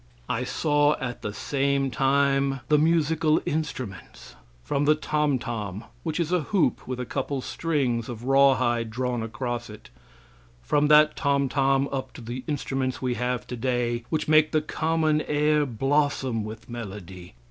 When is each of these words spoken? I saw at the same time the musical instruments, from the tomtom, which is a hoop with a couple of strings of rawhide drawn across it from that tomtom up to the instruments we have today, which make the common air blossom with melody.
I 0.27 0.45
saw 0.45 0.95
at 0.99 1.21
the 1.21 1.31
same 1.31 1.91
time 1.91 2.61
the 2.69 2.79
musical 2.79 3.39
instruments, 3.45 4.35
from 4.63 4.85
the 4.85 4.95
tomtom, 4.95 5.83
which 6.01 6.19
is 6.19 6.31
a 6.31 6.41
hoop 6.41 6.87
with 6.87 6.99
a 6.99 7.05
couple 7.05 7.37
of 7.37 7.45
strings 7.45 8.09
of 8.09 8.23
rawhide 8.23 8.89
drawn 8.89 9.21
across 9.21 9.69
it 9.69 9.91
from 10.63 10.87
that 10.87 11.15
tomtom 11.15 11.87
up 11.93 12.13
to 12.13 12.21
the 12.21 12.43
instruments 12.47 12.99
we 12.99 13.13
have 13.13 13.45
today, 13.45 14.03
which 14.09 14.27
make 14.27 14.51
the 14.53 14.61
common 14.63 15.21
air 15.21 15.67
blossom 15.67 16.43
with 16.43 16.67
melody. 16.67 17.35